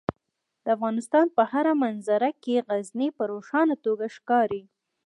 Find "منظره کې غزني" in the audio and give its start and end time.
1.83-3.09